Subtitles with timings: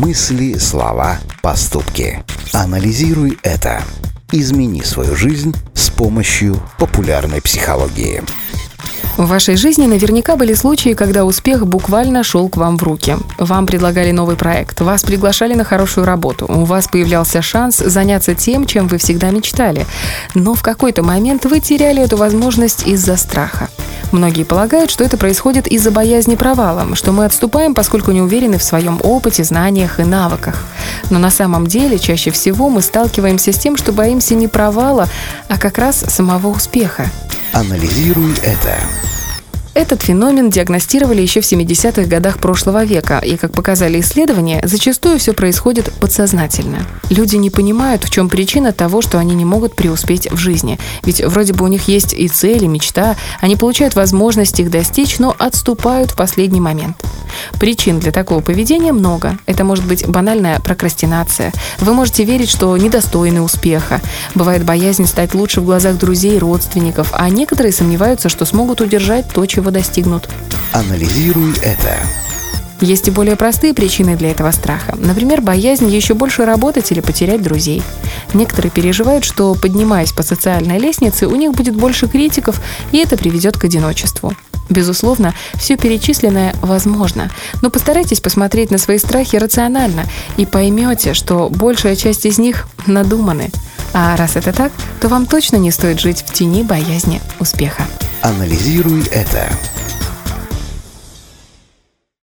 [0.00, 2.24] Мысли, слова, поступки.
[2.54, 3.82] Анализируй это.
[4.32, 8.22] Измени свою жизнь с помощью популярной психологии.
[9.20, 13.18] В вашей жизни наверняка были случаи, когда успех буквально шел к вам в руки.
[13.36, 18.64] Вам предлагали новый проект, вас приглашали на хорошую работу, у вас появлялся шанс заняться тем,
[18.64, 19.86] чем вы всегда мечтали.
[20.34, 23.68] Но в какой-то момент вы теряли эту возможность из-за страха.
[24.10, 28.62] Многие полагают, что это происходит из-за боязни провала, что мы отступаем, поскольку не уверены в
[28.62, 30.64] своем опыте, знаниях и навыках.
[31.10, 35.08] Но на самом деле чаще всего мы сталкиваемся с тем, что боимся не провала,
[35.50, 37.10] а как раз самого успеха.
[37.52, 38.78] Анализируй это.
[39.74, 45.32] Этот феномен диагностировали еще в 70-х годах прошлого века, и, как показали исследования, зачастую все
[45.32, 46.86] происходит подсознательно.
[47.08, 50.78] Люди не понимают, в чем причина того, что они не могут преуспеть в жизни.
[51.04, 55.34] Ведь вроде бы у них есть и цели, мечта, они получают возможность их достичь, но
[55.38, 56.96] отступают в последний момент.
[57.58, 59.38] Причин для такого поведения много.
[59.46, 61.52] Это может быть банальная прокрастинация.
[61.78, 64.00] Вы можете верить, что недостойны успеха.
[64.34, 69.28] Бывает боязнь стать лучше в глазах друзей и родственников, а некоторые сомневаются, что смогут удержать
[69.28, 70.28] то, чего достигнут.
[70.72, 71.96] Анализируй это.
[72.80, 74.96] Есть и более простые причины для этого страха.
[74.96, 77.82] Например, боязнь еще больше работать или потерять друзей.
[78.32, 82.60] Некоторые переживают, что, поднимаясь по социальной лестнице, у них будет больше критиков,
[82.92, 84.32] и это приведет к одиночеству.
[84.70, 90.04] Безусловно, все перечисленное возможно, но постарайтесь посмотреть на свои страхи рационально
[90.36, 93.50] и поймете, что большая часть из них надуманы.
[93.92, 97.82] А раз это так, то вам точно не стоит жить в тени боязни успеха.
[98.22, 99.50] Анализируй это.